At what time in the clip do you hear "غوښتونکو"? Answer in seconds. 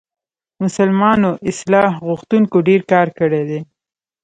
2.07-2.57